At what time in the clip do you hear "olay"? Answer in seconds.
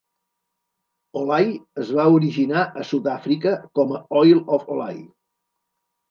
1.19-1.51, 4.77-4.97